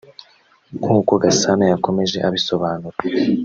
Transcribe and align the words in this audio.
nk’uko 0.79 1.11
Gasana 1.23 1.63
yakomeje 1.71 2.17
abisobanura 2.27 2.97